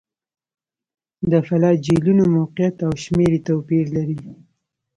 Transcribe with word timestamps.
د 1.31 1.33
فلاجیلونو 1.47 2.23
موقعیت 2.35 2.75
او 2.85 2.91
شمېر 3.03 3.31
یې 3.35 3.45
توپیر 3.47 3.85
لري. 3.95 4.17